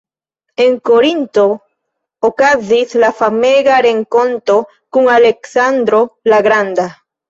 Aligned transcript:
En 0.63 0.77
Korinto 0.89 1.43
okazis 2.31 2.97
la 3.05 3.13
famega 3.21 3.79
renkonto 3.89 4.59
kun 4.75 5.15
Aleksandro 5.21 6.05
la 6.35 6.47
Granda. 6.53 6.95